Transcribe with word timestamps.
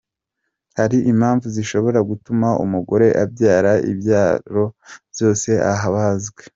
Hari 0.77 0.97
impamvu 1.11 1.45
zishobora 1.55 1.99
gutuma 2.09 2.47
umugore 2.63 3.07
abyara 3.23 3.73
ibyaro 3.91 4.63
zose 5.17 5.49
abazwe?. 5.87 6.41